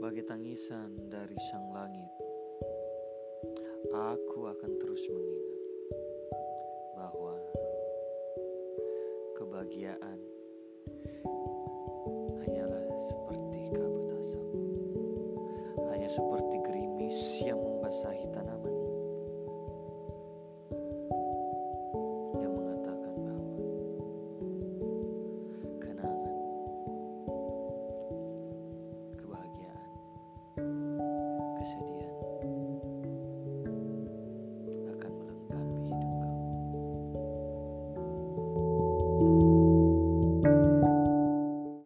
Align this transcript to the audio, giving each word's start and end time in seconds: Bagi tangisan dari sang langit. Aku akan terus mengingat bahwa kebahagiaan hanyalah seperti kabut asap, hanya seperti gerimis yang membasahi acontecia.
Bagi 0.00 0.24
tangisan 0.24 1.12
dari 1.12 1.36
sang 1.52 1.76
langit. 1.76 2.08
Aku 3.92 4.48
akan 4.48 4.72
terus 4.80 5.04
mengingat 5.12 5.60
bahwa 6.96 7.36
kebahagiaan 9.36 10.18
hanyalah 12.40 12.84
seperti 12.96 13.60
kabut 13.76 14.08
asap, 14.24 14.48
hanya 15.92 16.08
seperti 16.08 16.56
gerimis 16.64 17.18
yang 17.44 17.60
membasahi 17.60 18.19
acontecia. 31.60 32.09